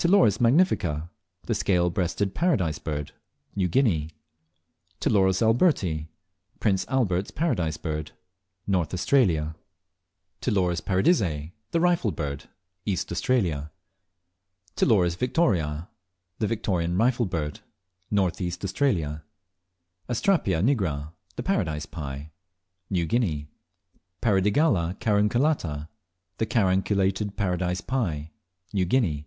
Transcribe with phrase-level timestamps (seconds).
[0.00, 0.12] 12.
[0.12, 1.10] Ptiloris magnifica
[1.46, 3.10] (The Scale breasted Paradise Bird).
[3.56, 4.10] New Guinea.
[5.00, 5.00] 13.
[5.16, 6.08] Ptiloris alberti
[6.60, 8.12] (Prince Albert's Paradise Bird).
[8.64, 9.56] North Australia.
[10.40, 10.54] 14.
[10.54, 12.44] Ptiloris Paradisea (The Rifle Bird).
[12.86, 13.72] East Australia.
[14.76, 14.76] 15.
[14.88, 15.88] Ptiloris victoriae
[16.38, 17.58] (The Victorian Rifle Bird).
[18.08, 19.24] North East Australia.
[20.08, 20.14] 16.
[20.54, 22.30] Astrapia nigra (The Paradise Pie).
[22.88, 23.48] New Guinea.
[24.22, 24.52] 17.
[24.60, 25.88] Paradigalla carunculata
[26.36, 28.30] (The Carunculated Paradise Pie).
[28.72, 29.24] New Guinea.